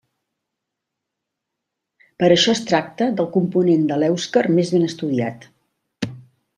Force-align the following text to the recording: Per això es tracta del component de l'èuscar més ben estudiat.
Per 2.23 2.29
això 2.29 2.55
es 2.55 2.63
tracta 2.71 3.11
del 3.21 3.31
component 3.39 3.87
de 3.93 4.01
l'èuscar 4.05 4.47
més 4.59 4.77
ben 4.79 4.91
estudiat. 4.91 5.51